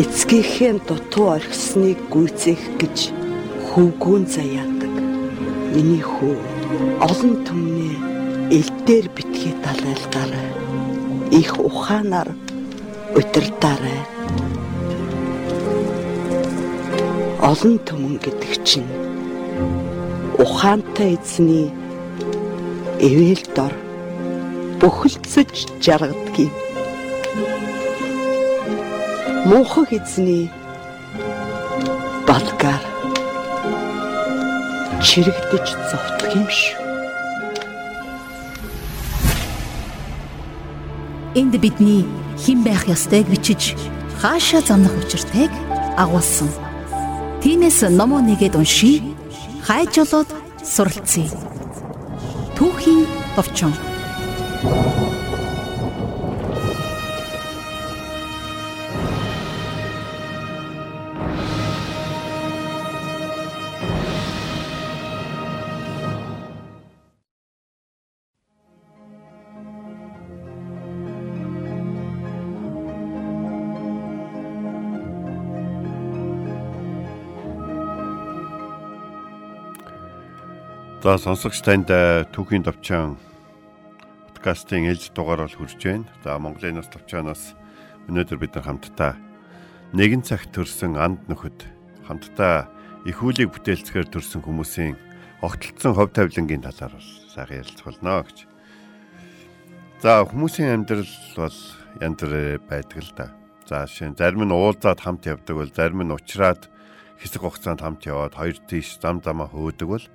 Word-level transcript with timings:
эцгийнхээ 0.00 0.80
дутуу 0.88 1.36
орхисныг 1.36 2.00
гүйцээх 2.08 2.62
гэж 2.80 3.12
хөвгүүн 3.68 4.24
заяадаг. 4.24 4.94
Миний 5.76 6.00
хүү 6.00 6.36
олон 7.04 7.34
түмнээ 7.44 7.96
элдээр 8.56 9.06
битгий 9.12 9.52
далайлгаарай. 9.60 10.48
Их 11.40 11.52
ухаанаар 11.60 12.32
удирдаарай. 13.12 14.00
Олон 17.44 17.76
түмэн 17.84 18.16
гэдэг 18.24 18.52
чинь 18.64 18.88
ухаантай 20.40 21.20
эзний 21.20 21.68
эвэл 22.96 23.44
дор 23.52 23.74
бөхөлцөж 24.80 25.68
жаргадгийг 25.84 26.61
муухай 29.44 29.98
эзний 29.98 30.50
балгаар 32.28 32.82
чирэгдэж 35.02 35.66
зовтгох 35.90 36.34
юм 36.38 36.46
шүү. 36.46 36.78
Энд 41.34 41.54
бидний 41.58 42.06
хэн 42.38 42.62
байх 42.62 42.86
ёстойг 42.86 43.26
бичиж 43.26 43.74
хаашаа 44.22 44.62
замнах 44.62 44.94
учиртайг 45.02 45.50
агуулсан. 45.98 46.50
Тинээс 47.42 47.82
номоо 47.90 48.22
нэгэд 48.22 48.54
уншия. 48.54 49.02
Хайж 49.66 49.94
болоод 49.98 50.30
суралцъя. 50.62 51.26
Түүхийн 52.54 53.06
товчон. 53.34 53.74
За 81.02 81.16
сонсогч 81.18 81.58
танд 81.66 81.90
түүхийн 82.30 82.62
товчон 82.62 83.18
подкастын 84.30 84.86
ээлж 84.86 85.10
дугаар 85.10 85.42
бол 85.42 85.50
хүрч 85.50 85.82
байна. 85.82 86.06
За 86.22 86.38
Монголын 86.38 86.78
нас 86.78 86.86
товчоноос 86.94 87.58
өнөөдөр 88.06 88.38
бид 88.38 88.54
нар 88.54 88.70
хамтдаа 88.70 89.18
нэгэн 89.98 90.22
цагт 90.22 90.54
төрсэн 90.54 90.94
анд 90.94 91.26
нөхөд 91.26 91.66
хамтдаа 92.06 92.70
их 93.02 93.18
үлийг 93.18 93.50
бүтээлцгээр 93.50 94.14
төрсэн 94.14 94.46
хүмүүсийн 94.46 94.94
огтлцсон 95.42 95.98
хов 95.98 96.14
тавилангийн 96.14 96.62
талаар 96.62 96.94
сайхан 97.34 97.66
ярилцах 97.66 97.86
болно 97.90 98.22
гэж. 98.22 98.38
За 100.06 100.22
хүмүүсийн 100.22 100.86
амьдрал 100.86 101.14
бол 101.34 101.58
янз 101.98 102.18
бүр 102.22 102.62
байдаг 102.70 103.02
л 103.02 103.10
да. 103.18 103.26
За 103.66 103.90
жишээ 103.90 104.14
нь 104.14 104.18
зарим 104.22 104.46
нь 104.46 104.54
уулзаад 104.54 105.02
хамт 105.02 105.26
явдаг 105.26 105.66
бол 105.66 105.66
зарим 105.74 106.06
нь 106.06 106.14
уучраад 106.14 106.70
хэсэг 107.18 107.42
хугацаанд 107.42 107.82
хамт 107.82 108.06
яваад 108.06 108.38
хоёр 108.38 108.54
тийш 108.70 109.02
зам 109.02 109.18
замаа 109.18 109.50
хөөдөг 109.50 109.90
бол 109.90 110.06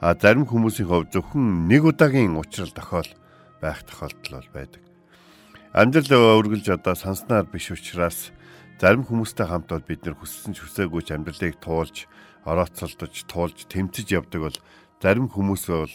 зарим 0.00 0.44
хүмүүсийн 0.44 0.88
хувьд 0.88 1.12
зөвхөн 1.12 1.68
нэг 1.68 1.88
удаагийн 1.88 2.36
уучрал 2.36 2.72
тохиол 2.72 3.10
байх 3.60 3.80
тохиолдол 3.88 4.44
бол 4.44 4.50
байдаг. 4.52 4.82
Амьдрал 5.72 6.40
өргөлж 6.40 6.68
одоо 6.68 6.94
санснаар 6.96 7.48
биш 7.48 7.72
учраас 7.72 8.32
зарим 8.80 9.04
хүмүүстэй 9.08 9.48
хамт 9.48 9.72
бол 9.72 9.84
бид 9.84 10.04
нэр 10.04 10.16
хүссэн 10.20 10.52
ч 10.52 10.64
хүсээгүй 10.64 11.02
ч 11.04 11.16
амьдралыг 11.16 11.56
туулж, 11.60 12.04
орооцолдож, 12.44 13.24
туулж, 13.24 13.64
тэмцэж 13.72 14.06
явдаг 14.12 14.40
бол 14.40 14.58
зарим 15.00 15.32
хүмүүс 15.32 15.64
бол 15.72 15.94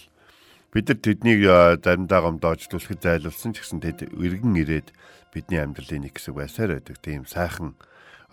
бид 0.74 0.86
нар 0.90 1.00
тэднийг 1.02 1.42
заримдаа 1.86 2.20
гомдоож 2.26 2.66
түлхэд 2.70 3.06
зайлуулсан 3.06 3.54
ч 3.54 3.62
гэсэн 3.62 3.82
тэд 3.86 4.10
эргэн 4.18 4.58
ирээд 4.58 4.90
бидний 5.30 5.62
амьдралын 5.62 6.10
нэг 6.10 6.18
хэсэг 6.18 6.34
байсаар 6.34 6.82
байдаг. 6.82 6.98
Тийм 7.02 7.30
сайхан 7.30 7.78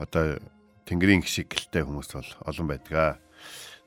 одоо 0.00 0.40
тэнгэрийн 0.88 1.20
гişиг 1.20 1.52
гэлтэй 1.52 1.84
хүмүүс 1.84 2.08
бол 2.16 2.30
олон 2.48 2.66
байдаг. 2.72 3.20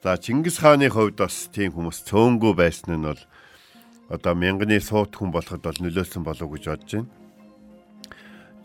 За 0.01 0.17
Чингис 0.17 0.57
хааны 0.57 0.89
хувьд 0.89 1.21
бас 1.21 1.45
тийм 1.53 1.77
хүмүүс 1.77 2.09
цөөнгөө 2.09 2.57
байсан 2.57 2.97
нь 2.97 3.05
бол 3.05 3.21
одоо 4.09 4.33
мянганы 4.33 4.81
суут 4.81 5.13
хүн 5.13 5.29
болоход 5.29 5.61
бол 5.61 5.77
нөлөөсөн 5.77 6.25
болов 6.25 6.49
уу 6.49 6.57
гэж 6.57 6.65
бодож 6.73 6.89
байна. 6.89 7.09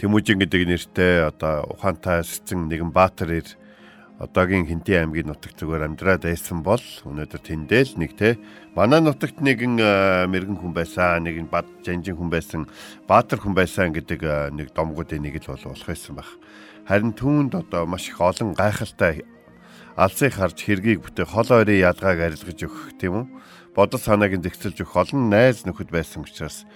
Тэмүүжин 0.00 0.41
гэдэг 0.41 0.62
нэртэй 0.64 1.28
одоо 1.28 1.76
ухаантай 1.76 2.24
эсцэн 2.24 2.72
нэгэн 2.72 2.88
баатар 2.88 3.36
ир 3.36 3.48
одоогийн 4.16 4.64
Хинтээ 4.64 5.04
аймгийн 5.04 5.28
нутагт 5.28 5.60
зүгээр 5.60 5.84
амьдраад 5.84 6.24
байсан 6.24 6.64
бол 6.64 6.80
өнөөдөр 7.04 7.42
тэндэл 7.44 8.00
нэг 8.00 8.16
те 8.16 8.41
манай 8.72 9.04
нутагт 9.04 9.36
нэгэн 9.44 9.76
мэрэгэн 10.32 10.56
хүн 10.56 10.72
байсан 10.72 11.20
нэгэн 11.20 11.53
бад 11.53 11.68
жанжин 11.84 12.16
хүн 12.16 12.32
байсан 12.32 12.64
баатар 13.04 13.44
хүн 13.44 13.53
байсан 13.53 13.92
гэдэг 13.92 14.56
нэг 14.56 14.72
домгуудын 14.72 15.20
нэг 15.20 15.44
л 15.44 15.53
болох 15.53 15.84
байсан 15.84 16.16
баг. 16.16 16.32
Харин 16.88 17.12
түүнд 17.12 17.60
одоо 17.60 17.84
маш 17.84 18.08
их 18.08 18.16
олон 18.24 18.56
гайхалтай 18.56 19.35
алсыг 19.97 20.37
харж 20.37 20.61
хэргийг 20.61 21.01
бүтээ 21.01 21.25
хол 21.25 21.49
ойрын 21.57 21.89
ялгааг 21.89 22.21
арилгаж 22.21 22.61
өгөх 22.69 23.01
тийм 23.01 23.25
үү? 23.25 23.27
Бодол 23.73 24.01
санааг 24.01 24.37
нь 24.37 24.45
зэгцэлж 24.45 24.84
өгөх 24.84 24.97
олон 25.09 25.33
найз 25.33 25.65
нөхөд 25.65 25.89
байсан 25.89 26.21
учраас 26.21 26.69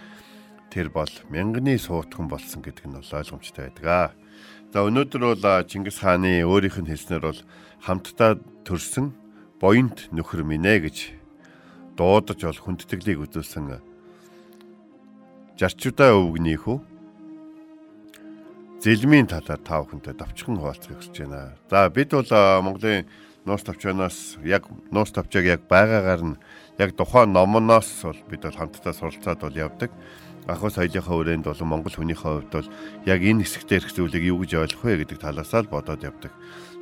тэр 0.72 0.88
бол 0.88 1.12
мянганы 1.28 1.76
суутхан 1.76 2.32
болсон 2.32 2.64
гэдэг 2.64 2.88
нь 2.88 2.96
бол 2.96 3.12
ойлгомжтой 3.12 3.68
байдаг. 3.68 4.16
За 4.72 4.78
өнөөдөр 4.88 5.22
бол 5.36 5.44
Чингис 5.68 6.00
хааны 6.00 6.40
өөрийнх 6.48 6.80
нь 6.80 6.88
хэлснээр 6.88 7.24
бол 7.28 7.40
хамтдаа 7.84 8.40
төрсэн 8.64 9.12
буянт 9.60 10.08
нөхөр 10.16 10.40
минь 10.40 10.64
гэж 10.64 11.12
дуудаж 12.00 12.40
бол 12.40 12.60
хүндэтгэлийг 12.64 13.20
үзүүлсэн 13.20 13.84
жарчудаа 15.60 16.16
өвгнийхүү 16.16 16.76
зэлмийн 18.80 19.28
талаар 19.28 19.60
та 19.60 19.84
бүхэнтэй 19.84 20.16
давчхан 20.16 20.56
хуваалцахыг 20.56 21.04
хүсэж 21.04 21.16
байна. 21.28 21.52
За 21.68 21.90
бид 21.92 22.16
бол 22.16 22.24
Монголын 22.64 23.04
нуус 23.44 23.62
тавчаанаас 23.62 24.40
яг 24.40 24.64
нуус 24.88 25.12
тавчааг 25.12 25.44
яг 25.44 25.60
байгаагаар 25.68 26.22
нь 26.24 26.40
яг 26.80 26.96
тухайн 26.96 27.32
номоноос 27.36 28.08
бол 28.08 28.20
бид 28.32 28.40
бол 28.40 28.56
хамтдаа 28.56 28.96
суралцаад 28.96 29.40
бол 29.44 29.52
явдаг. 29.52 29.92
Ахуй 30.48 30.72
соёлынхаа 30.72 31.12
өрөөнд 31.12 31.44
бол 31.44 31.60
Монгол 31.68 31.92
хүнийхээ 31.92 32.48
хувьд 32.48 32.52
бол 32.56 32.68
яг 33.04 33.20
энэ 33.20 33.44
хэсэгтээ 33.44 33.78
ирэх 33.84 33.92
зүйлийг 33.92 34.24
юу 34.32 34.40
гэж 34.40 34.52
ойлгох 34.56 34.84
вэ 34.88 35.04
гэдэг 35.04 35.18
талаасаа 35.20 35.60
л 35.60 35.72
бодоод 35.72 36.00
явдаг. 36.00 36.32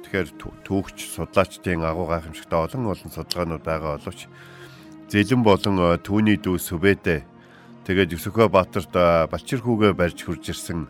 Тэгэхээр 0.07 0.29
түүхч 0.63 0.97
судлаачдын 1.19 1.83
агуу 1.83 2.07
гайхамшигтай 2.07 2.59
олон 2.63 2.95
олон 2.95 3.11
судалгаанууд 3.11 3.65
байгаа 3.67 3.99
боловч 3.99 4.31
зэлэн 5.11 5.43
болон 5.43 5.99
түүний 5.99 6.39
дүү 6.39 6.63
Сүбэдэ 6.63 7.27
тэгээд 7.91 8.15
Юсөхөө 8.15 8.47
Баатарт 8.55 8.95
Балчир 8.95 9.61
хүүгээ 9.67 9.93
барьж 9.99 10.23
хурж 10.23 10.55
ирсэн 10.55 10.87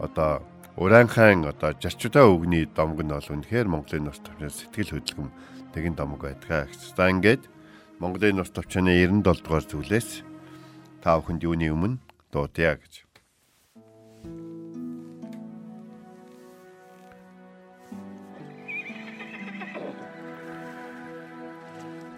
одоо 0.00 0.42
Ураанхайн 0.80 1.44
одоо 1.44 1.76
жарчудаа 1.76 2.24
өвгний 2.24 2.64
домг 2.64 3.04
нь 3.04 3.12
бол 3.12 3.20
үнэхээр 3.20 3.68
Монголын 3.68 4.08
нус 4.08 4.16
төвчнөөс 4.24 4.56
сэтгэл 4.64 4.96
хөдлөм 4.96 5.28
тэгин 5.76 5.92
домг 5.92 6.24
байдаг. 6.24 6.72
За 6.96 7.12
ингээд 7.12 7.44
Монголын 8.00 8.40
нус 8.40 8.48
төвчний 8.48 9.04
97 9.04 9.44
дугаар 9.44 9.64
зүйлээс 9.68 10.24
та 11.04 11.20
бүхэнд 11.20 11.44
юуны 11.44 11.68
өмнө 11.68 12.00
дуудъя 12.32 12.80
гэж. 12.80 13.04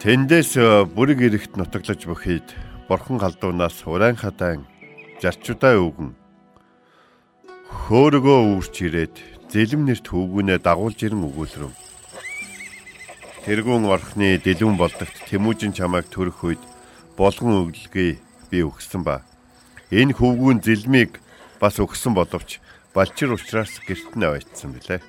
Тэндээс 0.02 0.58
э, 0.58 0.86
бүрэг 0.86 1.18
эрэхт 1.18 1.58
нутаглаж 1.58 2.06
бөхийд 2.06 2.46
бурхан 2.86 3.18
галдуунаас 3.18 3.82
ураан 3.86 4.18
хадаан 4.18 4.66
жарчудаа 5.18 5.78
өвгөн 5.78 6.21
хөөргөө 7.82 8.38
үүрч 8.54 8.74
ирээд 8.86 9.14
зэлэм 9.50 9.82
нэрт 9.90 10.06
хөвгүнээ 10.06 10.58
дагуулж 10.62 10.98
ирэн 11.02 11.26
өгүүлрэв. 11.26 11.74
Тэргүүн 13.42 13.84
орхны 13.90 14.38
дэлгүүн 14.38 14.78
болдогт 14.78 15.16
Тэмүүжин 15.26 15.74
чамайг 15.74 16.06
төрөх 16.06 16.38
үед 16.46 16.62
болгон 17.18 17.66
өглөгийг 17.66 18.22
би 18.54 18.58
өгсөн 18.62 19.02
ба. 19.02 19.26
Энэ 19.90 20.14
хөвгүүн 20.14 20.62
зэлмийг 20.62 21.18
бас 21.58 21.82
өгсөн 21.82 22.14
боловч 22.14 22.62
балчир 22.94 23.34
учраас 23.34 23.82
гэрт 23.82 24.14
нь 24.14 24.26
аваачсан 24.30 24.70
билээ. 24.78 25.02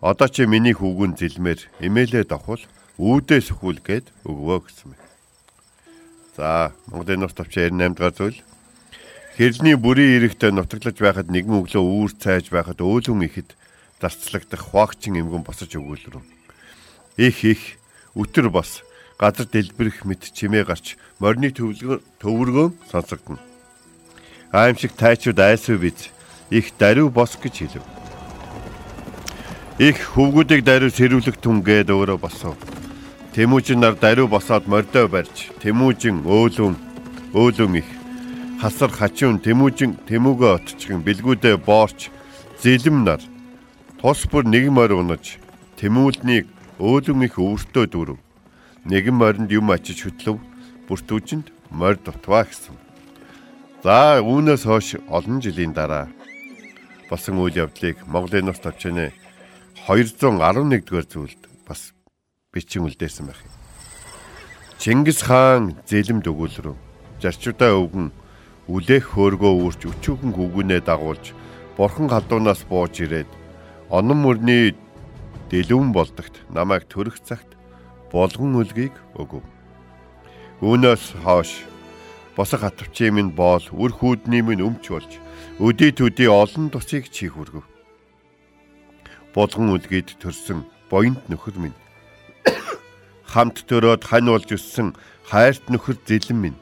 Одоо 0.00 0.28
чи 0.32 0.48
миний 0.48 0.72
хөвгүүн 0.72 1.12
зэлмээр 1.20 1.60
эмээлээ 1.84 2.24
давхул 2.24 2.64
үүдээ 2.96 3.40
сөхүүл 3.44 3.84
гээд 3.84 4.06
өгвөө 4.24 4.58
гэсэн 4.64 4.96
мэт. 4.96 5.02
За 6.40 6.72
Монголын 6.88 7.20
нурт 7.20 7.36
товч 7.36 7.52
98 7.52 8.00
дахь 8.00 8.16
зүйл 8.16 8.38
Хэрний 9.38 9.78
бүрийн 9.78 10.18
эрэхтэй 10.18 10.50
нутаглаж 10.50 10.98
байхад 10.98 11.30
нэгэн 11.30 11.62
өглөө 11.62 11.78
үүр 11.78 12.10
цайж 12.10 12.50
байхад 12.50 12.82
өөлөн 12.82 13.22
ихэд 13.22 13.54
зарцлагдах 14.02 14.58
хواагчин 14.66 15.14
эмгэн 15.14 15.46
босож 15.46 15.70
өгүүлрэв. 15.78 16.26
Их 17.22 17.38
их 17.46 17.78
өтөр 18.18 18.50
бос 18.50 18.82
газар 19.14 19.46
дэлбэрэх 19.46 20.02
мэт 20.02 20.34
чимээ 20.34 20.66
гарч 20.66 20.98
морины 21.22 21.54
төвөргөө 21.54 22.90
сонсогдно. 22.90 23.38
Аимшиг 24.50 24.98
тайчууд 24.98 25.38
айсв 25.38 25.78
биз 25.78 26.10
их 26.50 26.74
даруй 26.74 27.06
бос 27.06 27.38
гэж 27.38 27.54
хэлв. 27.62 27.86
Их 29.78 30.02
хөвгүүдийг 30.18 30.66
даруй 30.66 30.90
сэрүүлэх 30.90 31.38
түнгээд 31.38 31.94
өөрөө 31.94 32.18
босов. 32.18 32.58
Тэмүүжин 33.38 33.86
нар 33.86 33.94
даруй 33.94 34.26
босоод 34.26 34.66
мордой 34.66 35.06
барьж, 35.06 35.54
тэмүүжин 35.62 36.26
өөлөн 36.26 36.74
өөлөн 37.38 37.78
их 37.78 37.97
хасар 38.58 38.90
хачуун 38.90 39.38
тэмүүжин 39.38 40.02
тэмүүгөө 40.10 40.50
отчихын 40.58 41.06
бэлгүүдээ 41.06 41.56
боорч 41.62 42.10
зэлэм 42.58 43.06
нар 43.06 43.22
тус 44.02 44.26
бүр 44.26 44.50
нэг 44.50 44.66
морь 44.74 44.98
унаж 44.98 45.38
тэмүүлнийг 45.78 46.46
өөлөн 46.82 47.26
их 47.26 47.38
өвөртөө 47.38 47.86
дүрв. 47.86 48.18
Нэгэн 48.90 49.14
моринд 49.14 49.50
юм 49.54 49.70
ачиж 49.70 50.02
хөтлөв. 50.02 50.42
Бүртүүжинд 50.90 51.54
морь 51.70 51.98
дутваа 52.02 52.46
гэсэн. 52.50 52.74
За 53.82 54.18
үүнээс 54.18 54.66
хойш 54.66 54.98
олон 55.06 55.38
жилийн 55.38 55.70
дараа 55.70 56.10
болсон 57.10 57.38
үйл 57.38 57.62
явдлыг 57.62 58.02
Монголын 58.10 58.50
нус 58.50 58.58
тавчааны 58.58 59.14
211 59.86 60.82
дугаар 60.82 61.06
зүйлд 61.06 61.42
бас 61.62 61.94
бичин 62.50 62.90
үлдээсэн 62.90 63.30
байх. 63.30 63.38
Чингис 64.82 65.22
хаан 65.22 65.78
зэлэмд 65.86 66.26
өгүүлрөв. 66.26 66.74
Жарчуудаа 67.22 67.74
өвгөн 67.78 68.10
үлээх 68.68 69.16
хөөргөө 69.16 69.54
үрч 69.64 69.80
өчүүхэн 69.88 70.32
хүүгүнээ 70.36 70.84
дагуулж 70.84 71.32
бурхан 71.80 72.12
халуунаас 72.12 72.68
бууж 72.68 73.00
ирээд 73.00 73.30
онон 73.88 74.20
мөрний 74.20 74.76
дэлүүн 75.48 75.96
болдогт 75.96 76.44
намайг 76.52 76.84
төрөх 76.92 77.16
цагт 77.24 77.56
болгон 78.12 78.60
үлгийг 78.60 78.92
өгөв. 79.16 79.40
Үүнээс 80.60 81.16
хойш 81.24 81.64
босох 82.36 82.60
хатвчийн 82.60 83.16
минь 83.16 83.32
боол 83.32 83.64
үр 83.72 83.92
хүүдний 83.96 84.44
минь 84.44 84.60
өмч 84.60 84.92
болж 84.92 85.16
өдий 85.56 85.88
төдий 85.96 86.28
олон 86.28 86.68
тусыг 86.68 87.08
чих 87.08 87.40
хүргэв. 87.40 87.64
Болгон 89.32 89.72
үлгийд 89.72 90.20
төрсөн 90.20 90.68
боёнт 90.92 91.24
нөхөр 91.32 91.56
минь 91.56 91.76
хамт 93.32 93.64
төрөөд 93.64 94.04
хань 94.04 94.28
болж 94.28 94.52
өссөн 94.52 94.92
хайрт 95.24 95.72
нөхөр 95.72 95.96
зэлэн 96.04 96.36
минь 96.36 96.58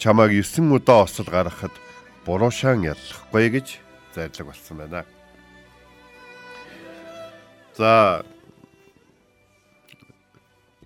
чамайг 0.00 0.32
9 0.32 0.72
удаа 0.72 1.04
осол 1.04 1.28
гаргахад 1.28 1.76
буруушаан 2.24 2.80
яллахгүй 2.88 3.46
гэж 3.52 3.66
зарлаг 4.16 4.46
болсон 4.48 4.76
байна. 4.80 5.04
За 7.76 8.24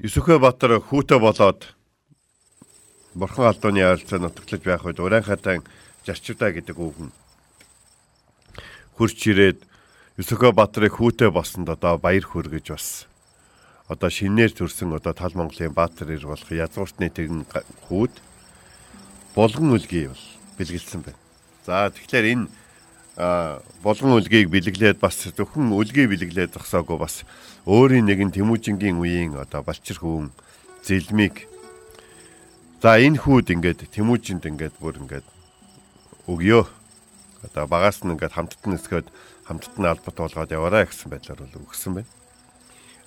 Юсүхэ 0.03 0.39
Баатар 0.43 0.83
хүүтэ 0.83 1.23
болоод 1.23 1.63
Бурхан 3.15 3.47
алдууны 3.47 3.87
ойролцоо 3.87 4.19
нутаглаж 4.19 4.63
байх 4.67 4.83
үед 4.83 4.99
уран 4.99 5.23
хатан 5.23 5.63
зарчудаа 6.03 6.51
гэдэг 6.51 6.75
үг 6.75 6.99
нь 6.99 7.15
хурч 8.99 9.31
ирээд 9.31 9.63
Юсүхэ 10.19 10.51
Баатарыг 10.51 10.99
хүүтэ 10.99 11.31
болсонд 11.31 11.71
одоо 11.71 12.03
баяр 12.03 12.27
хүргэж 12.27 12.67
бас 12.75 13.07
одоо 13.87 14.11
шинээр 14.11 14.51
төрсэн 14.51 14.91
одоо 14.91 15.15
тал 15.15 15.39
Монголын 15.39 15.71
Баатар 15.71 16.11
ир 16.11 16.27
болох 16.27 16.51
язгууртны 16.51 17.07
тэгэн 17.15 17.47
хүүд 17.87 18.34
болгон 19.35 19.75
үлгий 19.75 20.09
бол 20.09 20.25
бэлгэлсэн 20.59 21.03
байна. 21.03 21.19
За 21.67 21.91
тэгэхээр 21.91 22.27
энэ 22.33 22.47
болгон 23.83 24.19
үлгийг 24.19 24.51
бэлэглээд 24.51 24.99
бас 24.99 25.19
зөвхөн 25.31 25.71
үлгийг 25.71 26.11
бэлэглээд 26.11 26.55
зогсоогүй 26.59 26.99
бас 26.99 27.23
өөрийн 27.67 28.07
нэгэн 28.11 28.35
Тэмүүжингийн 28.35 28.99
үеийн 28.99 29.39
одоо 29.39 29.63
балчир 29.63 30.03
хүүн 30.03 30.35
зэлмиг 30.83 31.47
за 32.83 32.99
энэ 32.99 33.23
хүүд 33.23 33.55
ингээд 33.55 33.87
Тэмүүжинд 33.95 34.51
ингээд 34.51 34.75
бүр 34.83 34.99
ингээд 34.99 35.27
өгөө 36.27 36.63
одоо 37.47 37.65
багаас 37.71 38.03
нь 38.03 38.11
ингээд 38.19 38.35
хамтд 38.35 38.63
нь 38.67 38.75
өсгөөд 38.75 39.09
хамтд 39.47 39.75
нь 39.79 39.87
албат 39.87 40.17
болгоод 40.19 40.51
яваарай 40.51 40.91
гэсэн 40.91 41.15
байдлаар 41.15 41.47
бол 41.47 41.71
өгсөн 41.71 42.03
байна. 42.03 42.11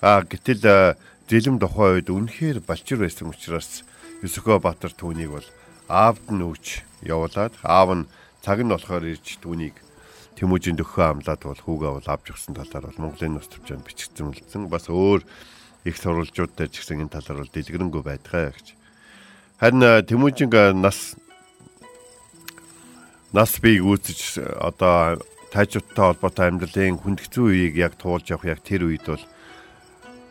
А 0.00 0.24
гэтэл 0.24 0.96
зэлэм 1.28 1.60
тухайн 1.60 2.00
үед 2.00 2.08
үнэхээр 2.08 2.64
балчир 2.64 3.04
байсан 3.04 3.28
учраас 3.28 3.84
Юсөхөө 4.24 4.56
Баатар 4.56 4.96
түүнийг 4.96 5.36
бол 5.36 5.48
аавд 5.88 6.26
нь 6.28 6.44
өгч 6.44 6.84
явуулаад 7.02 7.56
аав 7.64 7.90
нь 7.96 8.08
цаг 8.44 8.60
нь 8.62 8.72
болохоор 8.72 9.04
ирж 9.08 9.40
түүнийг 9.40 9.76
Тэмүүжийн 10.38 10.78
дөхөө 10.78 11.18
амлаад 11.18 11.42
бол 11.42 11.58
хүүгээ 11.66 11.92
бол 11.98 12.08
авч 12.14 12.26
өгсөн 12.30 12.54
талаар 12.54 12.86
бол 12.86 13.02
Монголын 13.10 13.34
нус 13.34 13.50
төвчөнд 13.50 13.82
бичигдсэн 13.82 14.30
үлдсэн. 14.30 14.70
Бас 14.70 14.86
өөр 14.86 15.26
их 15.82 15.96
сурвалжуудтай 15.98 16.70
ч 16.70 16.78
гэсэн 16.78 17.02
энэ 17.02 17.10
талаар 17.10 17.42
бол 17.42 17.50
дэлгэрэнгүй 17.50 18.02
байдгаа 18.06 18.54
гэж. 18.54 18.78
Харин 19.58 19.82
Тэмүүжин 20.06 20.78
нас 20.78 21.18
нас 23.34 23.58
бийг 23.58 23.82
үүсэж 23.82 24.38
одоо 24.62 25.18
тайчуудтай 25.50 26.04
холбоотой 26.14 26.46
амьдралын 26.54 27.02
хүндгцүү 27.02 27.44
үеийг 27.50 27.74
яг 27.74 27.92
туулж 27.98 28.30
явах 28.30 28.46
яг 28.46 28.60
тэр 28.62 28.86
үед 28.86 29.10
бол 29.10 29.24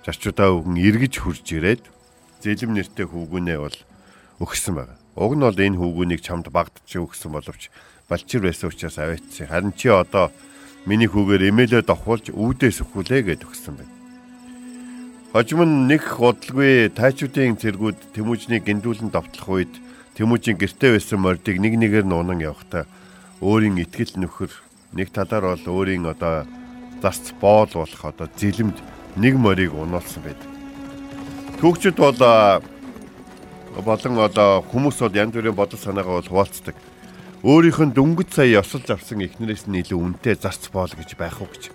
зарчуудаа 0.07 0.55
өгөн 0.55 0.79
эргэж 0.79 1.19
хурж 1.19 1.45
ирээд 1.51 1.83
зэлэм 2.39 2.79
нэртэй 2.79 3.05
хүүгүнээ 3.11 3.59
бол 3.59 3.77
өгсөн 4.39 4.73
байна. 4.79 4.95
Уг 5.17 5.33
нь 5.33 5.41
бол 5.41 5.57
энэ 5.57 5.81
хүүгүнийг 5.81 6.21
чамд 6.21 6.53
багдчих 6.53 7.01
өгсөн 7.01 7.33
боловч 7.33 7.73
балчир 8.05 8.45
байсан 8.45 8.69
учраас 8.69 9.01
аваачсан. 9.01 9.49
Харин 9.49 9.73
чи 9.73 9.89
одоо 9.89 10.29
миний 10.85 11.09
хүүгээр 11.09 11.49
эмээлээ 11.49 11.81
довхуулж 11.89 12.29
үүдээс 12.29 12.85
өхүүлээ 12.85 13.21
гэж 13.33 13.41
өгсөн 13.49 13.81
байна. 13.81 13.93
Хожим 15.33 15.65
нь 15.65 15.89
нэг 15.89 16.05
удалгүй 16.21 16.93
тайчуудын 16.93 17.57
цэргүүд 17.57 18.13
Тэмүүжнийг 18.13 18.63
гиндүүлэн 18.69 19.09
довтлох 19.09 19.49
үед 19.49 19.73
Тэмүүжийн 20.13 20.61
гэртээ 20.61 20.91
байсан 20.93 21.19
мордыг 21.25 21.57
нэг 21.57 21.73
нэгээр 21.81 22.05
нь 22.05 22.13
унан 22.13 22.37
явахдаа 22.37 22.85
өөрийн 23.41 23.81
итгэл 23.81 24.21
нөхөр 24.21 24.53
нэг 24.93 25.09
талаар 25.09 25.57
бол 25.57 25.65
өөрийн 25.81 26.05
одоо 26.05 26.45
зарц 27.01 27.33
боол 27.41 27.69
болох 27.73 28.01
одоо 28.05 28.29
зэлэмд 28.37 28.77
нэг 29.17 29.33
морийг 29.33 29.73
унуулсан 29.73 30.21
байдаг. 30.21 30.49
Түүхчд 31.57 31.97
бол 31.97 32.17
болон 33.85 34.19
одоо 34.19 34.61
хүмүүс 34.71 34.97
бол 35.01 35.15
янз 35.15 35.33
бүрийн 35.33 35.55
бодол 35.55 35.79
санаагаа 35.79 36.21
бол 36.21 36.29
хуваалцдаг 36.29 36.75
өөрийнх 37.43 37.79
нь 37.85 37.95
дөнгөж 37.95 38.29
сая 38.33 38.59
ёсолж 38.61 38.89
авсан 38.89 39.21
эхнэрээс 39.21 39.69
нь 39.69 39.79
илүү 39.85 39.99
үнэтэй 40.01 40.35
зарц 40.41 40.73
боол 40.73 40.89
гэж 40.89 41.13
байх 41.15 41.37
уу 41.37 41.47
гэж. 41.47 41.69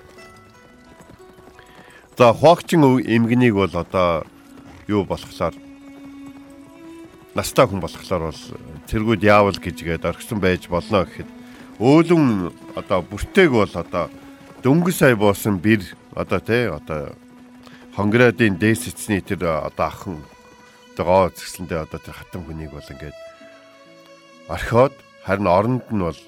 За 2.18 2.34
хуагчин 2.34 2.82
эмгэнийг 2.82 3.54
бол 3.54 3.70
одоо 3.70 4.26
юу 4.90 5.06
болохоор 5.06 5.54
настай 7.34 7.66
хүн 7.66 7.80
болохоор 7.80 8.34
бол 8.34 8.40
цэргүүд 8.90 9.22
яавал 9.22 9.56
гэжгээд 9.56 10.04
орхисон 10.04 10.42
байж 10.42 10.68
болно 10.68 11.06
гэхэд 11.06 11.30
өөлөн 11.80 12.52
одоо 12.76 13.00
бүртэйг 13.06 13.50
бол 13.54 13.72
одоо 13.72 14.10
дөнгөж 14.62 14.94
сая 14.94 15.16
боосон 15.16 15.56
бэр 15.56 15.80
одоо 16.12 16.40
тий 16.42 16.68
одоо 16.68 17.16
хонградын 17.96 18.60
дээс 18.60 18.92
эцний 18.92 19.24
тэр 19.24 19.48
одоо 19.48 19.86
ахан 19.86 20.18
одоо 20.92 21.04
гоо 21.04 21.24
згсэндээ 21.32 21.88
одоо 21.88 22.00
тэр 22.00 22.16
хатан 22.16 22.44
хүнийг 22.44 22.72
бол 22.76 22.92
ингээд 22.92 23.16
орхиод 24.48 24.92
Харин 25.22 25.46
оронд 25.46 25.86
нь 25.94 26.02
бол 26.02 26.18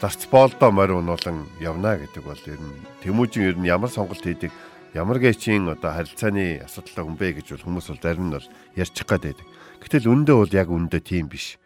зарц 0.00 0.24
боолдоо 0.32 0.70
морь 0.72 0.96
унуулан 0.96 1.44
явна 1.60 2.00
гэдэг 2.00 2.24
бол 2.24 2.40
ер 2.48 2.56
нь 2.56 2.80
Тэмүүжин 3.04 3.44
ер 3.44 3.56
нь 3.60 3.68
ямар 3.68 3.92
сонголт 3.92 4.24
хийдэг 4.24 4.48
ямар 4.96 5.20
гэчийн 5.20 5.68
одоо 5.68 5.92
харилцааны 5.92 6.64
асуудалтай 6.64 7.04
хүн 7.04 7.20
бэ 7.20 7.28
гэж 7.36 7.46
бол 7.52 7.64
хүмүүс 7.68 7.86
бол 7.92 8.00
зарим 8.00 8.26
нь 8.32 8.34
бол 8.40 8.48
ярьчих 8.80 9.04
гад 9.04 9.28
байдаг. 9.28 9.44
Гэтэл 9.84 10.08
үндэ 10.08 10.32
бол 10.32 10.52
яг 10.56 10.68
үндэ 10.72 10.98
тийм 11.04 11.28
биш. 11.28 11.60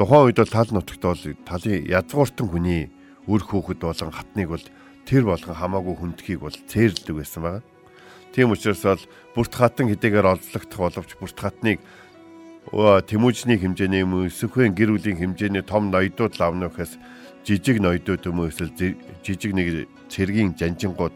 Тухайн 0.00 0.32
үед 0.32 0.40
бол 0.40 0.48
тал 0.56 0.70
нутагт 0.72 1.04
бол 1.04 1.22
талын 1.44 1.84
ядгууртан 1.84 2.48
хүний 2.48 2.88
үр 3.28 3.42
хөөхд 3.44 3.84
болон 3.84 4.08
хатныг 4.08 4.48
бол 4.48 4.64
тэр 5.04 5.22
болгон 5.28 5.52
хамаагүй 5.52 5.94
хүндхийг 6.00 6.40
бол 6.40 6.56
цээрлдэг 6.56 7.12
байсан 7.12 7.42
байгаа. 7.44 7.62
Тийм 8.32 8.50
учраас 8.50 8.82
бол 8.82 9.02
бүрт 9.34 9.52
хатан 9.54 9.88
хэдийгээр 9.92 10.32
олзлогдох 10.32 10.80
боловч 10.80 11.10
бүрт 11.20 11.38
хатныг 11.38 11.80
Тэмүүжний 12.72 13.58
хэмжээний 13.58 14.00
юм 14.00 14.24
эсвэл 14.24 14.72
гэр 14.72 14.96
бүлийн 14.96 15.18
хэмжээний 15.20 15.60
том 15.66 15.90
ноёдууд 15.92 16.40
лавна 16.40 16.72
гэхээс 16.72 16.96
жижиг 17.44 17.82
ноёдууд 17.82 18.22
юм 18.24 18.48
эсвэл 18.48 18.72
жижиг 19.20 19.52
нэг 19.52 19.90
цэргийн 20.08 20.56
жанжингууд 20.56 21.12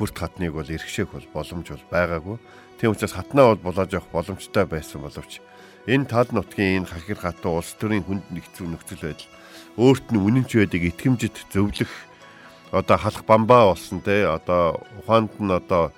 бүрт 0.00 0.16
хатныг 0.18 0.56
бол 0.56 0.66
эрхшээх 0.66 1.12
бол 1.12 1.28
боломж 1.30 1.68
бол 1.70 1.86
байгаагүй. 1.92 2.36
Тийм 2.80 2.96
учраас 2.96 3.12
хатнаа 3.12 3.54
бол 3.54 3.70
болоож 3.70 3.92
явах 3.92 4.10
боломжтой 4.10 4.64
байсан 4.66 5.04
боловч 5.04 5.38
энэ 5.86 6.08
тал 6.08 6.26
нутгийн 6.32 6.82
энэ 6.82 6.90
хахир 6.90 7.20
хатуу 7.20 7.60
улс 7.60 7.76
төрийн 7.76 8.02
хүнд 8.02 8.26
нэгцүү 8.32 8.66
нөхцөл 8.72 9.04
байдал 9.04 9.30
өөрт 9.76 10.06
нь 10.10 10.18
үнэнч 10.18 10.50
байдаг 10.56 10.82
итгэмжит 10.88 11.36
зөвлөх 11.52 11.92
одоо 12.72 12.96
халах 12.96 13.24
бамбаа 13.28 13.70
болсон 13.70 14.00
те 14.00 14.24
одоо 14.26 14.80
ухаанд 14.98 15.36
нь 15.38 15.52
одоо 15.52 15.92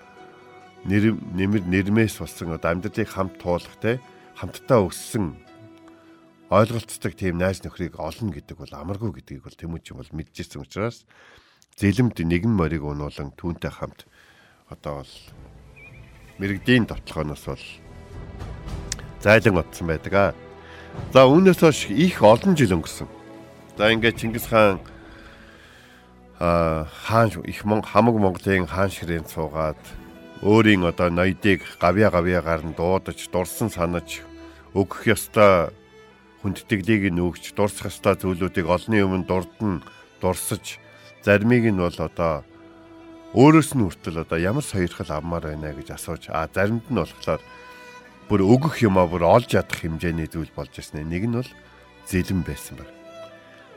нэр 0.85 1.15
нэмэр 1.15 1.63
нэрмээс 1.67 2.19
болсон 2.19 2.59
одоо 2.59 2.71
амьдралыг 2.75 3.09
хамт 3.09 3.39
туулах 3.39 3.77
те 3.79 4.03
хамтдаа 4.35 4.91
өссөн 4.91 5.39
ойлголцдог 6.51 7.15
тийм 7.15 7.39
найз 7.39 7.63
нөхрийг 7.63 7.97
олно 7.97 8.35
гэдэг 8.35 8.59
бол 8.59 8.73
амаргүй 8.75 9.15
гэдгийг 9.15 9.47
бол 9.47 9.57
Тэмүүчин 9.57 9.97
бол 9.97 10.11
мэдчихсэн 10.13 10.61
учраас 10.61 11.07
зэлэмд 11.79 12.19
нэгэн 12.19 12.53
морийг 12.53 12.85
унуулан 12.85 13.33
түүнтэй 13.39 13.73
хамт 13.73 14.05
одоо 14.69 15.01
бол 15.01 15.15
мэрэгдийн 16.43 16.91
товтлохоноос 16.91 17.45
бол 17.47 17.65
зайлан 19.23 19.63
отсон 19.63 19.87
байдаг 19.87 20.13
аа. 20.13 20.35
За 21.15 21.25
үүнээс 21.25 21.63
хойш 21.63 21.89
их 21.89 22.21
олон 22.21 22.53
жил 22.59 22.77
өнгөрсөн. 22.77 23.09
За 23.79 23.89
ингээд 23.95 24.19
Чингис 24.19 24.51
хаан 24.51 24.83
хаан 26.37 27.31
их 27.47 27.63
хамаг 27.63 28.17
Монголын 28.19 28.67
хаан 28.67 28.91
ширээн 28.91 29.25
суугаад 29.25 29.81
өөрийн 30.43 30.83
одоо 30.83 31.09
ноёдыг 31.11 31.63
гавья 31.79 32.11
гавьягаар 32.11 32.63
нь 32.67 32.75
дуудаж 32.75 33.19
дурсан 33.31 33.71
санаж 33.71 34.27
өгөх 34.75 35.07
ёстой 35.15 35.71
хүндэтгэлийг 36.43 37.15
нь 37.15 37.23
өгч 37.23 37.55
дурсах 37.55 37.95
ёстой 37.95 38.19
зүйлүүдийг 38.19 38.67
олонний 38.67 39.07
өмнө 39.07 39.31
дурдан 39.31 39.87
дурсаж 40.19 40.83
заримыг 41.23 41.71
нь 41.71 41.79
бол 41.79 41.95
одоо 41.95 42.43
өөрөөс 43.39 43.71
нь 43.79 43.87
хүртэл 43.87 44.27
одоо 44.27 44.39
ямар 44.43 44.67
сойрхол 44.67 45.11
авмаар 45.15 45.55
байна 45.55 45.71
гэж 45.71 45.95
асууж 45.95 46.27
а 46.35 46.51
заримд 46.51 46.91
нь 46.91 46.99
болохоор 46.99 47.41
бүр 48.27 48.41
өгөх 48.43 48.83
юмаа 48.83 49.07
бүр 49.07 49.23
олж 49.23 49.55
ядах 49.55 49.79
хэмжээний 49.79 50.27
зүйл 50.27 50.51
болж 50.57 50.75
ирсэн. 50.75 51.07
Нэг 51.07 51.29
нь 51.31 51.37
бол 51.39 51.51
зэлэн 52.11 52.43
байсан 52.43 52.83
баг. 52.83 52.91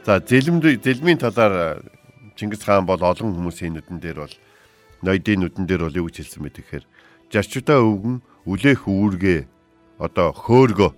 За 0.06 0.18
зэлэм 0.24 0.64
зэлмийн 0.64 1.22
талаар 1.22 1.84
Чингис 2.36 2.64
хаан 2.64 2.86
бол 2.86 3.00
олон 3.00 3.32
хүмүүсийн 3.32 3.80
нүдэн 3.80 4.00
дээр 4.00 4.28
бол 4.28 4.36
ноёдын 5.04 5.40
нүдэн 5.44 5.66
дээр 5.68 5.90
бол 5.90 6.00
юу 6.00 6.08
гэж 6.08 6.24
хэлсэн 6.24 6.44
бэ 6.44 6.56
тэгэхээр 6.56 6.86
жарчудаа 7.34 7.80
өвгөн 7.82 8.18
үлээх 8.46 8.88
үүргээ 8.88 9.40
одоо 10.00 10.28
хөөргөө 10.32 10.92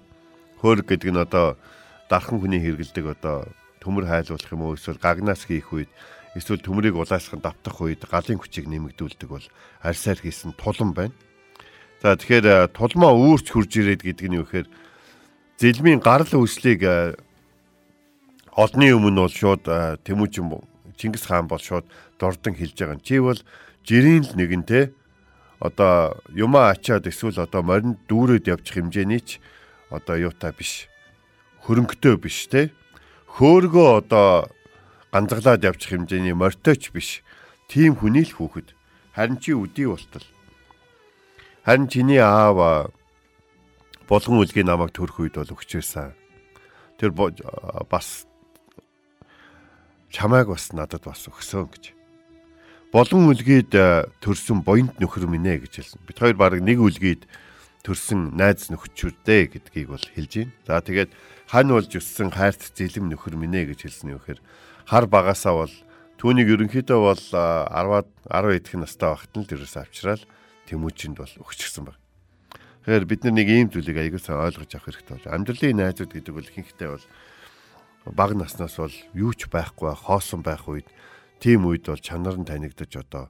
хөөрг 0.61 0.85
гэдэг 0.85 1.09
нь 1.13 1.21
одоо 1.21 1.57
дархан 2.09 2.41
хүний 2.41 2.61
хэрэгэлдэг 2.61 3.05
одоо 3.17 3.47
төмөр 3.81 4.05
хайлуулах 4.09 4.51
юм 4.51 4.61
уу 4.65 4.75
эсвэл 4.75 4.99
гагнаас 4.99 5.45
хийх 5.45 5.71
үед 5.73 5.89
эсвэл 6.35 6.61
төмрийг 6.61 6.95
улаасхан 6.97 7.41
давтах 7.41 7.81
үед 7.81 8.03
галын 8.05 8.37
хүчийг 8.37 8.67
нэмэгдүүлдэг 8.69 9.29
бол 9.29 9.45
арьсаар 9.81 10.19
хийсэн 10.21 10.53
тулан 10.57 10.93
байна. 10.93 11.15
За 12.01 12.13
тэгэхээр 12.13 12.73
тулмаа 12.77 13.13
үүрч 13.17 13.49
хурж 13.49 13.71
ирээд 13.73 14.05
гэдэг 14.05 14.27
нь 14.29 14.37
юу 14.37 14.45
гэхээр 14.45 14.67
зэлмийн 15.57 16.01
гарал 16.01 16.29
үүслийг 16.29 16.81
олны 18.53 18.87
өмнө 18.93 19.25
бол 19.25 19.33
шууд 19.33 19.65
тэмүүжин 20.05 20.47
Чингис 20.97 21.29
хаан 21.29 21.45
бол 21.45 21.61
шууд 21.61 21.85
дордон 22.17 22.57
хэлж 22.57 22.73
байгаа. 22.73 23.01
Чи 23.05 23.21
бол 23.21 23.37
жирийн 23.87 24.27
л 24.27 24.35
нэгэнтэй 24.35 24.91
одоо 25.63 26.19
юмаа 26.35 26.75
ачаад 26.75 27.07
эсвэл 27.07 27.39
одоо 27.39 27.63
моринд 27.63 28.03
дүүрээд 28.11 28.51
явчих 28.51 28.75
хэмжээний 28.83 29.23
ч 29.23 29.39
одоо 29.87 30.19
юутай 30.19 30.51
биш. 30.51 30.91
Хөрөнгөтэй 31.63 32.19
биш 32.19 32.51
те. 32.51 32.75
Хөөргөө 33.39 33.87
одоо 34.03 34.51
ганцаглаад 35.15 35.63
явчих 35.63 35.95
хэмжээний 35.95 36.35
морьтойч 36.35 36.91
биш. 36.91 37.23
Тим 37.71 37.95
хүний 37.95 38.27
л 38.27 38.35
хүүхэд. 38.35 38.75
Харин 39.15 39.39
чи 39.39 39.55
үдий 39.55 39.87
болтол. 39.87 40.27
Харин 41.63 41.87
чиний 41.87 42.19
аав 42.19 42.91
болгон 44.11 44.43
үлгийн 44.43 44.67
намайг 44.67 44.91
төрөх 44.91 45.23
үед 45.23 45.39
бол 45.39 45.55
өгчээсэн. 45.55 46.11
Тэр 46.99 47.15
бас 47.15 48.27
чамайг 50.11 50.51
бас 50.51 50.75
надад 50.75 51.07
бас 51.07 51.23
өгсөн 51.31 51.71
гэж. 51.71 51.96
Болон 52.91 53.27
үлгийд 53.27 53.75
э, 53.75 54.07
төрсөн 54.23 54.63
буянт 54.63 54.95
нөхөр 55.03 55.27
минь 55.27 55.43
гэж 55.43 55.73
хэлсэн. 55.75 55.99
Бид 56.07 56.17
хоёр 56.23 56.39
баг 56.39 56.55
нэг 56.63 56.79
үлгийд 56.79 57.27
төрсөн 57.83 58.31
найз 58.31 58.71
нөхчүүдээ 58.71 59.51
гэдгийг 59.59 59.91
бол 59.91 59.99
хэлж 59.99 60.47
байна. 60.47 60.55
За 60.63 60.79
тэгээд 60.79 61.11
хань 61.51 61.71
болж 61.75 61.91
өссөн 61.91 62.31
хайрт 62.31 62.63
зэлэм 62.71 63.11
нөхөр 63.11 63.35
минь 63.35 63.59
гэж 63.59 63.91
хэлсэн 63.91 64.15
юм 64.15 64.23
хэрэг 64.23 64.39
хар 64.87 65.03
багасаа 65.03 65.67
бол 65.67 65.73
түүнийг 66.15 66.47
ерөнхийдөө 66.47 66.99
бол 67.03 67.19
10-аад 67.19 68.07
10 68.31 68.55
эдэх 68.55 68.73
настай 68.79 69.11
багт 69.11 69.35
нь 69.35 69.43
тэрээс 69.43 69.75
авчраад 69.83 70.23
тэмүүжинд 70.71 71.19
бол 71.19 71.33
өгчихсэн 71.43 71.91
баг. 71.91 71.99
Тэгэхээр 72.87 73.03
бид 73.03 73.21
нар 73.27 73.35
нэг 73.35 73.47
ийм 73.51 73.67
зүйлийг 73.67 73.99
аягуулсан 73.99 74.39
ойлгож 74.39 74.71
авах 74.71 74.87
хэрэгтэй 74.95 75.15
бол 75.19 75.35
амьдралын 75.35 75.75
найзууд 75.75 76.11
гэдэг 76.15 76.33
бол 76.39 76.47
ихэнхдээ 76.47 76.89
бол 76.95 77.05
баг 78.15 78.31
наснаас 78.31 78.79
бол 78.79 78.95
юу 79.11 79.35
ч 79.35 79.51
байхгүй 79.51 79.91
хоосон 79.91 80.39
байх 80.39 80.63
үед 80.71 80.87
тийм 81.39 81.69
үед 81.69 81.85
бол 81.85 82.01
чанар 82.01 82.37
нь 82.37 82.47
танигдаж 82.47 82.91
одоо 82.97 83.29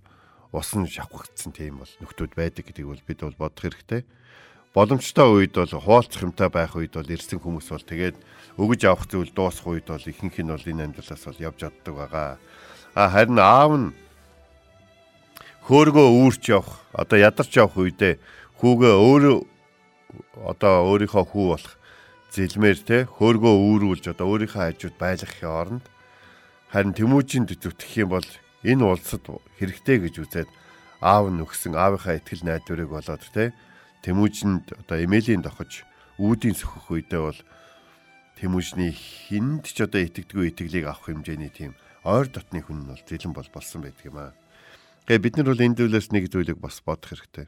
усан 0.52 0.88
шавхагдсан 0.88 1.52
тийм 1.52 1.84
бол 1.84 1.92
нөхдүүд 2.00 2.34
байдаг 2.36 2.64
гэдгийг 2.66 2.88
бол 2.88 3.04
бид 3.08 3.20
бол 3.22 3.38
бодох 3.38 3.64
хэрэгтэй. 3.68 4.02
Боломжтой 4.74 5.28
үед 5.28 5.54
бол 5.58 5.68
хуваалцах 5.68 6.24
юмтай 6.24 6.50
байх 6.50 6.76
үед 6.76 6.94
бол 6.96 7.08
ирсэн 7.08 7.40
хүмүүс 7.42 7.68
бол 7.74 7.84
тэгээд 7.84 8.18
өгөж 8.56 8.82
авах 8.88 9.10
зүйл 9.10 9.32
дуусах 9.34 9.68
үед 9.68 9.88
бол 9.90 10.02
ихэнх 10.02 10.38
нь 10.40 10.52
бол 10.54 10.70
энэ 10.72 10.84
амьдралаас 10.88 11.24
бол 11.28 11.46
явж 11.52 11.60
оддог 11.68 11.96
байгаа. 11.98 12.38
А 12.96 13.10
харин 13.12 13.40
аав 13.42 13.72
нь 13.76 13.88
хөөргөө 15.68 16.08
үүрч 16.24 16.44
явах 16.56 16.80
одоо 16.96 17.18
ядарч 17.20 17.52
явах 17.60 17.76
үедээ 17.76 18.16
хүүгээ 18.62 18.96
өөрөө 18.96 19.38
одоо 20.48 20.74
өөрийнхөө 20.88 21.26
хүү 21.28 21.46
болох 21.52 21.76
зэлмээр 22.32 22.80
те 22.88 22.98
хөөргөө 23.04 23.54
үүрүүлж 23.68 24.04
одоо 24.16 24.26
өөрийнхөө 24.32 24.64
хажууд 24.64 24.96
байлгахын 24.96 25.52
оронд 25.52 25.86
харин 26.72 26.94
тэмүүжинд 26.94 27.56
зүтгэх 27.56 27.94
юм 28.04 28.10
бол 28.16 28.30
энэ 28.64 28.84
улсад 28.84 29.24
хэрэгтэй 29.60 29.98
гэж 30.04 30.16
үзээд 30.24 30.50
аав 31.00 31.32
нь 31.32 31.44
өгсөн 31.44 31.78
аавынхаа 31.78 32.20
ихтгэл 32.20 32.44
найдварыг 32.44 32.90
болоод 32.92 33.24
те 33.32 33.54
тэмүүжинд 34.04 34.76
одоо 34.86 34.98
эмээлийн 35.00 35.46
дохож 35.46 35.88
үүдийн 36.18 36.58
сөхөх 36.58 36.92
үедээ 36.92 37.22
бол 37.22 37.40
тэмүүжний 38.38 38.92
хүнд 38.94 39.66
ч 39.66 39.78
одоо 39.86 40.02
итгэдэггүй 40.02 40.52
итгэлийг 40.54 40.86
авах 40.90 41.10
хэмжээний 41.10 41.54
тийм 41.54 41.74
ойр 42.06 42.28
дотны 42.30 42.62
хүн 42.62 42.86
нь 42.86 42.90
бол 42.90 43.04
зэлэн 43.04 43.34
бол 43.34 43.50
болсон 43.54 43.82
байдаг 43.86 44.06
юм 44.06 44.18
аа. 44.18 44.34
Тэгээ 45.06 45.24
бид 45.24 45.36
нар 45.38 45.50
бол 45.52 45.66
энэ 45.66 45.78
зүйлээс 45.78 46.10
нэг 46.14 46.26
зүйлийг 46.30 46.60
бас 46.62 46.80
бодох 46.86 47.16
хэрэгтэй. 47.16 47.48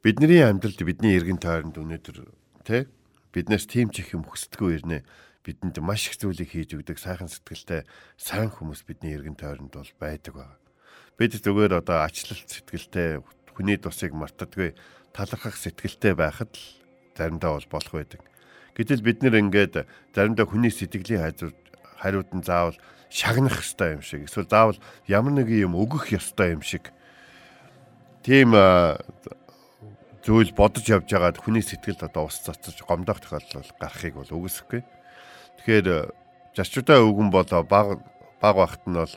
Бидний 0.00 0.40
амьдралд 0.40 0.80
бидний 0.80 1.14
эргэн 1.18 1.38
тойронд 1.42 1.76
өнөөдөр 1.76 2.16
Тэ? 2.64 2.88
Биднээс 3.32 3.68
тийм 3.68 3.92
ч 3.92 4.00
их 4.00 4.16
юм 4.16 4.24
хүсдэггүй 4.24 4.80
ирнэ. 4.80 5.04
Бидэнд 5.40 5.80
маш 5.80 6.12
их 6.12 6.20
зүйлийг 6.20 6.52
хийж 6.52 6.76
өгдөг 6.76 7.00
сайхан 7.00 7.32
сэтгэлтэй 7.32 7.88
сайн 8.20 8.52
хүмүүс 8.52 8.84
бидний 8.84 9.16
эргэн 9.16 9.40
тойронд 9.40 9.72
бол 9.72 9.92
байдаг 9.96 10.34
ба. 10.36 10.60
Бид 11.16 11.32
зүгээр 11.40 11.80
одоо 11.80 12.04
ачлалт 12.04 12.44
сэтгэлтэй 12.44 13.24
хүний 13.56 13.80
тусыг 13.80 14.12
мартадгүй 14.12 14.76
талархах 15.16 15.56
сэтгэлтэй 15.56 16.12
байхад 16.12 16.52
л 16.52 16.64
заримдаа 17.16 17.56
бол 17.56 17.68
болох 17.72 17.94
байдаг. 17.96 18.20
Гэтэл 18.76 19.00
бид 19.00 19.24
нэр 19.24 19.40
ингээд 19.40 19.88
заримдаа 20.12 20.44
хүний 20.44 20.68
сэтгэлийн 20.68 21.24
хайрууд 21.24 21.58
хариуд 22.00 22.30
нь 22.36 22.44
заавал 22.44 22.76
шагнах 23.08 23.60
ёстой 23.60 23.98
юм 23.98 24.02
шиг 24.04 24.24
эсвэл 24.24 24.48
заавал 24.48 24.78
ямар 25.08 25.34
нэг 25.34 25.48
юм 25.50 25.74
өгөх 25.76 26.14
ёстой 26.14 26.54
юм 26.54 26.62
шиг 26.62 26.92
тийм 28.22 28.54
зүйл 30.20 30.52
бодож 30.52 30.84
явж 30.84 31.08
байгаад 31.10 31.40
хүний 31.40 31.64
сэтгэлд 31.64 32.06
одоо 32.06 32.28
ус 32.28 32.38
цацаж 32.40 32.76
гомдох 32.86 33.20
тохиолдол 33.20 33.68
гарахыг 33.80 34.14
бол 34.14 34.30
үгүйсэхгүй. 34.30 34.80
Тэгэхээр 35.60 36.16
зарчуудаа 36.56 37.04
өвгөн 37.04 37.28
бол 37.28 37.44
баг 37.68 38.00
баг 38.40 38.54
багт 38.56 38.82
нь 38.88 38.96
бол 38.96 39.14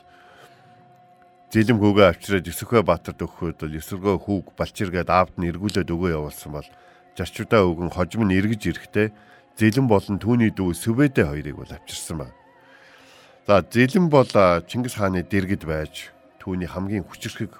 зэлэм 1.48 1.80
хөөгээ 1.80 2.08
авчираад 2.12 2.50
Өсөхөө 2.52 2.82
Баатарт 2.84 3.24
өгөхөд 3.24 3.64
бол 3.64 3.78
эсвэргөө 3.80 4.16
хүүг 4.20 4.46
балчиргээд 4.52 5.08
аавд 5.08 5.40
нь 5.40 5.48
эргүүлээд 5.48 5.88
өгөө 5.88 6.10
явуулсан 6.12 6.52
бол 6.52 6.68
зарчуудаа 7.16 7.64
өвгөн 7.64 7.94
хожим 7.96 8.28
нь 8.28 8.36
эргэж 8.36 8.62
ирэхдээ 8.76 9.08
зэлэм 9.56 9.86
болон 9.88 10.20
түүний 10.20 10.52
дүү 10.52 10.76
Сүбэдэ 10.76 11.24
хоёрыг 11.30 11.56
бол 11.56 11.72
авчирсан 11.72 12.26
байна. 12.26 12.36
За 13.46 13.64
зэлэм 13.64 14.12
бол 14.12 14.28
Чингис 14.68 15.00
хааны 15.00 15.24
дэргэд 15.24 15.64
байж 15.64 16.12
түүний 16.42 16.68
хамгийн 16.68 17.08
хүчрхэг 17.08 17.54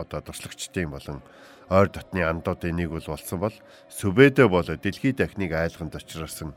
одоо 0.00 0.20
туршлагчдын 0.24 0.88
болон 0.88 1.20
ойр 1.68 1.92
дотны 1.92 2.24
андуудын 2.24 2.72
нэг 2.72 2.88
бол 2.94 3.04
болсон 3.04 3.38
бол 3.44 3.56
Сүбэдэ 3.92 4.48
бол 4.48 4.64
дэлхийд 4.64 5.20
дахныг 5.20 5.52
айлганд 5.52 5.92
очирсан 5.98 6.54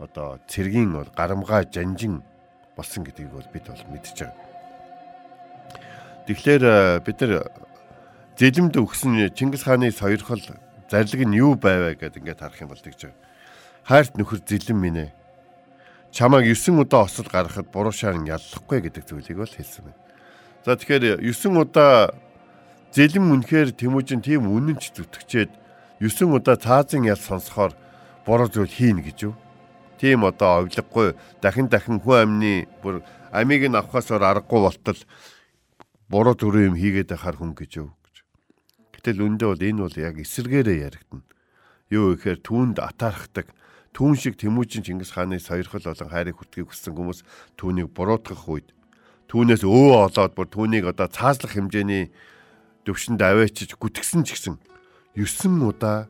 одоо 0.00 0.40
цэргийн 0.48 0.96
бол 0.96 1.10
гарамгаа 1.12 1.68
жанжин 1.68 2.24
болсон 2.76 3.04
гэдгийг 3.04 3.30
бол 3.30 3.48
бид 3.52 3.68
бол 3.68 3.84
мэдж 3.92 4.16
байгаа. 4.16 4.34
Тэгэхээр 6.26 6.62
э, 6.64 7.00
бид 7.04 7.18
нар 7.20 7.52
зэлэмд 8.40 8.74
өгсөн 8.80 9.28
Чингис 9.36 9.68
хааны 9.68 9.92
соёрхол 9.92 10.40
зарлиг 10.88 11.22
нь 11.28 11.36
юу 11.36 11.54
байвэ 11.60 12.00
гэдээ 12.00 12.20
ингээд 12.24 12.40
харах 12.40 12.60
юм 12.64 12.72
бол 12.72 12.80
тэгж 12.80 13.12
байгаа. 13.12 13.20
Хайрт 13.84 14.16
нөхөр 14.16 14.40
зэлэн 14.40 14.78
минь 14.80 15.00
ээ. 15.04 15.10
Чамайг 16.10 16.48
9 16.48 16.80
удаа 16.80 17.06
осол 17.06 17.28
гаргахад 17.28 17.70
буруу 17.70 17.92
шаарн 17.92 18.26
яллахгүй 18.26 18.80
гэдэг 18.82 19.04
зүйлийг 19.06 19.38
бол 19.38 19.52
хэлсэн 19.52 19.84
байна. 19.84 20.00
За 20.64 20.74
тэгэхээр 20.74 21.22
9 21.22 21.60
удаа 21.60 22.16
Зэлэн 22.90 23.30
үнэхээр 23.30 23.70
Тэмүүжин 23.78 24.18
тийм 24.18 24.50
үнэнч 24.50 24.90
зүтгэжээд 24.90 25.50
9 26.02 26.34
удаа 26.34 26.58
цаазын 26.58 27.06
ял 27.06 27.22
сонсохоор 27.22 27.70
буруу 28.26 28.50
зүйл 28.50 28.66
хийнэ 28.66 29.06
гэж 29.06 29.30
юу? 29.30 29.34
Тийм 30.00 30.24
одоо 30.24 30.64
овлоггүй 30.64 31.12
дахин 31.44 31.68
дахин 31.68 32.00
хүн 32.00 32.16
амны 32.24 32.64
бүр 32.80 33.04
амийг 33.36 33.68
нь 33.68 33.76
авахасаар 33.76 34.24
аргагүй 34.24 34.60
болтол 34.64 35.00
буруу 36.08 36.32
төрөө 36.32 36.72
юм 36.72 36.76
хийгээд 36.80 37.12
байхаар 37.12 37.36
хүн 37.36 37.52
гэж 37.52 37.84
юу 37.84 37.92
гэж. 37.92 38.16
Гэтэл 38.96 39.20
үндэ 39.20 39.44
бол 39.44 39.60
энэ 39.60 39.84
бол 39.84 39.96
яг 40.00 40.16
эсэргээрээ 40.16 40.88
яригдана. 40.88 41.28
Юу 41.92 42.16
гэхээр 42.16 42.40
түүнд 42.40 42.80
атаархдаг 42.80 43.52
түүн 43.92 44.16
шиг 44.16 44.40
Тэмүүжин 44.40 44.88
Чингис 44.88 45.12
хааны 45.12 45.36
сойрхол 45.36 45.84
болон 45.84 46.08
хайрыг 46.08 46.40
хүртгийг 46.40 46.72
хүссэн 46.72 46.96
хүмүүс 46.96 47.20
түүнийг 47.60 47.92
буруутгах 47.92 48.48
үед 48.48 48.72
түүнээс 49.28 49.68
өө 49.68 50.08
олоод 50.08 50.32
бүр 50.32 50.48
түүнийг 50.48 50.88
одоо 50.88 51.12
цаазлах 51.12 51.54
хэмжээний 51.58 52.08
төвшөнд 52.88 53.20
аваачиж 53.20 53.76
гүтгсэн 53.76 54.24
ч 54.24 54.38
гэсэн 54.38 54.56
9 55.18 55.60
удаа 55.66 56.06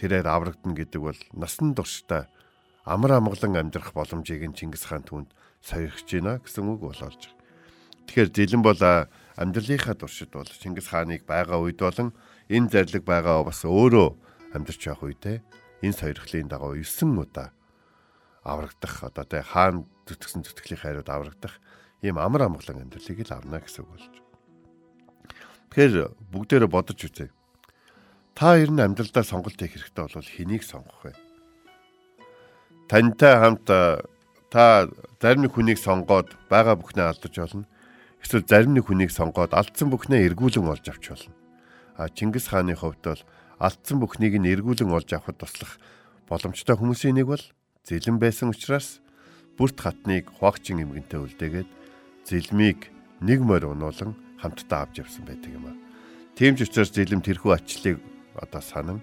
тэрээр 0.00 0.26
аврагдана 0.26 0.74
гэдэг 0.74 1.00
бол 1.00 1.20
насан 1.36 1.76
туршдаа 1.76 2.26
амар 2.84 3.20
амгалан 3.20 3.56
амьдрах 3.56 3.92
боломжийг 3.92 4.44
нь 4.48 4.56
Чингис 4.56 4.88
хаан 4.88 5.04
түүнд 5.04 5.30
сойрхож 5.60 6.08
байна 6.08 6.40
гэсэн 6.40 6.64
үг 6.64 6.80
болоолж. 6.80 7.22
Тэгэхээр 8.08 8.30
зэлэн 8.32 8.62
бол 8.64 8.80
амьдралынхаа 9.36 9.96
туршид 9.96 10.32
бол 10.32 10.48
Чингис 10.48 10.88
хааныг 10.88 11.28
байгаа 11.28 11.60
үед 11.60 11.78
болон 11.78 12.16
энэ 12.48 12.72
зарлиг 12.72 13.04
байгаа 13.04 13.44
бас 13.44 13.62
өөрөө 13.68 14.08
амьдарч 14.56 14.80
явах 14.88 15.06
үедээ 15.06 15.38
энэ 15.84 15.96
сойрхлын 15.96 16.48
дагуу 16.48 16.74
9 16.74 17.20
удаа 17.20 17.52
аврагдах 18.42 19.04
одоо 19.04 19.24
тэ 19.28 19.44
хаан 19.44 19.84
зүтгэсэн 20.08 20.42
зүтгэлийн 20.48 20.80
хайрууд 20.80 21.08
аврагдах 21.12 21.60
ийм 22.00 22.16
амар 22.16 22.48
амгалан 22.48 22.88
амьдралыг 22.88 23.20
л 23.28 23.36
авна 23.36 23.60
гэсэн 23.60 23.84
үг 23.84 23.90
болж. 23.92 24.14
Тэгэхээр 25.70 25.94
бүгдээрээ 26.32 26.70
бодож 26.72 26.98
үзье. 26.98 27.30
Та 28.34 28.56
ер 28.56 28.72
нь 28.72 28.80
амьдралдаа 28.80 29.22
сонголт 29.22 29.60
хийх 29.60 29.76
хэрэгтэй 29.76 30.02
бол 30.02 30.24
хэнийг 30.24 30.64
сонгох 30.64 31.04
вэ? 31.04 31.29
Тантай 32.90 33.38
хамт 33.38 33.70
та 34.50 34.90
зарим 35.22 35.46
нэг 35.46 35.54
хүнийг 35.54 35.78
сонгоод 35.78 36.34
байгаа 36.50 36.74
бүхнээ 36.74 37.06
алдаж 37.06 37.34
болно. 37.38 37.70
Эсвэл 38.18 38.42
зарим 38.42 38.74
нэг 38.74 38.90
хүнийг 38.90 39.14
сонгоод 39.14 39.54
алдсан 39.54 39.94
бүхнээ 39.94 40.26
эргүүлэн 40.26 40.66
олж 40.66 40.90
авч 40.90 41.14
болно. 41.14 41.30
А 41.94 42.10
Чингис 42.10 42.50
хааны 42.50 42.74
хувьд 42.74 42.98
бол 43.06 43.22
алдсан 43.62 44.02
бүхнийг 44.02 44.42
нь 44.42 44.50
эргүүлэн 44.50 44.90
олж 44.90 45.06
авахд 45.14 45.38
туслах 45.38 45.78
боломжтой 46.26 46.74
хүмүүсийн 46.74 47.14
нэг 47.14 47.30
бол 47.30 47.44
зэлэн 47.86 48.18
байсан 48.18 48.50
учраас 48.50 48.98
бүрт 49.54 49.78
хатныг 49.78 50.26
хуагчин 50.42 50.82
эмгэнтэй 50.82 51.22
үлдээгээд 51.22 51.70
зэлмийг 52.26 52.90
нэг 53.22 53.38
морь 53.38 53.70
унуулan 53.70 54.18
хамтдаа 54.42 54.90
авч 54.90 55.06
явсан 55.06 55.30
байдаг 55.30 55.54
юм 55.54 55.70
а. 55.70 55.78
Тийм 56.34 56.58
ч 56.58 56.66
учраас 56.66 56.90
зэлэм 56.90 57.22
тэрхүү 57.22 57.54
ачлыг 57.54 58.02
одоо 58.34 58.58
санан 58.58 58.98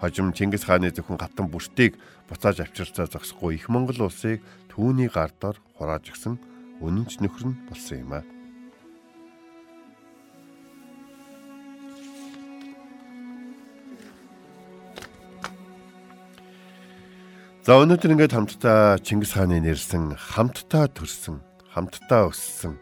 хожим 0.00 0.32
Чингис 0.32 0.64
хааны 0.68 0.92
зөвхөн 0.92 1.16
гатан 1.16 1.48
бүртийг 1.48 1.96
буцааж 2.28 2.60
авчирцаа 2.60 3.08
зогсохгүй 3.08 3.56
их 3.56 3.68
Монгол 3.72 4.06
улсыг 4.06 4.44
түүний 4.68 5.08
гар 5.08 5.32
дор 5.40 5.56
хурааж 5.80 6.12
гисэн 6.12 6.36
үнэнч 6.84 7.24
нөхөр 7.24 7.44
нь 7.48 7.60
болсон 7.68 7.98
юм 8.04 8.12
а. 8.12 8.22
За 17.66 17.74
өнөөдөр 17.82 18.14
ингээд 18.14 18.36
хамтдаа 18.36 19.02
Чингис 19.02 19.34
хааны 19.34 19.58
нэрсэн 19.58 20.14
хамтдаа 20.14 20.86
төрсөн 20.92 21.42
хамтдаа 21.74 22.30
өссөн 22.30 22.78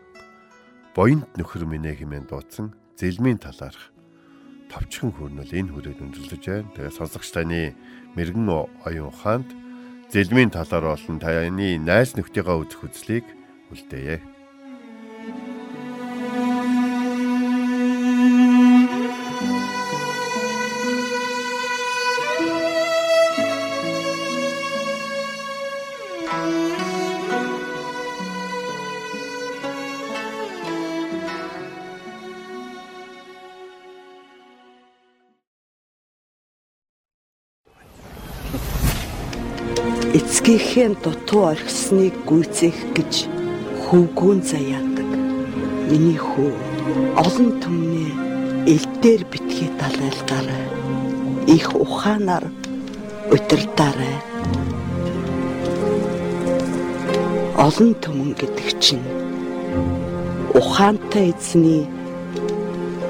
буянт 0.92 1.30
нөхөр 1.40 1.64
минь 1.64 1.88
хэмээн 1.88 2.28
дуудсан 2.28 2.76
зэлмийн 3.00 3.40
талаарх 3.40 3.93
товчхон 4.74 5.14
хөрнөл 5.14 5.54
энэ 5.54 5.70
хүрээд 5.70 6.02
өндөрлөж 6.02 6.42
байна. 6.42 6.74
Тэгээ 6.74 6.98
сонсогч 6.98 7.30
таны 7.30 7.78
мэрэгэн 8.18 8.50
оюун 8.50 9.14
ухаанд 9.14 9.48
зэлмийн 10.10 10.50
талаар 10.50 10.98
болон 10.98 11.22
таны 11.22 11.78
найз 11.78 12.18
нөхдийнхөө 12.18 12.66
үзэх 12.66 12.82
үзлийг 12.90 13.26
үлдээе. 13.70 14.33
Эцгийнхээ 40.44 41.00
дутуу 41.00 41.56
орхисныг 41.56 42.12
гүйцээх 42.28 42.76
гэж 42.92 43.12
хөвгүүн 43.80 44.44
заяадаг. 44.44 45.10
Миний 45.88 46.20
хүү 46.20 46.52
олон 47.16 47.48
түмний 47.64 48.12
элдээр 48.68 49.24
битгий 49.32 49.72
далайлгаарай. 49.80 50.68
Их 51.48 51.72
ухаанаар 51.72 52.44
удирдаарай. 53.32 54.16
Олон 57.56 57.96
түмэн 58.04 58.36
гэдэг 58.36 58.68
чинь 58.84 59.08
ухаантай 60.52 61.32
эзний 61.32 61.88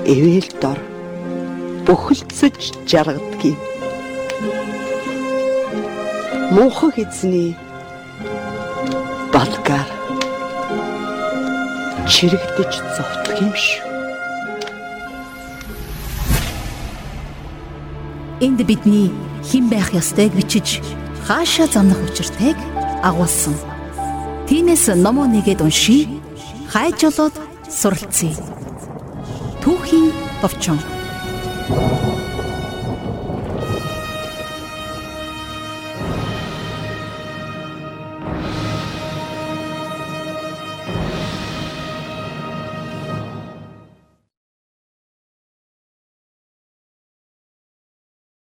эвэл 0.06 0.50
дор 0.62 0.78
бүхэлдсэж 1.82 2.78
жаргадгийг 2.86 3.58
муухай 6.54 7.02
эзний 7.02 7.56
балгаар 9.34 9.88
чирэгдэж 12.06 12.72
зовтгох 12.94 13.40
юм 13.42 13.54
шүү. 13.58 13.82
Энд 18.46 18.60
бидний 18.68 19.10
хэн 19.48 19.66
байх 19.66 19.90
ёстойг 19.98 20.30
бичиж 20.38 20.78
хаашаа 21.26 21.66
замнах 21.66 21.98
учиртайг 22.06 22.56
агуулсан. 23.02 23.58
Тинээс 24.46 24.94
номоо 24.94 25.26
нэгэд 25.26 25.58
уншия. 25.66 26.06
Хайж 26.70 27.02
болоод 27.02 27.34
суралцъя. 27.66 28.38
Түүхийн 29.62 30.14
товчон. 30.40 30.78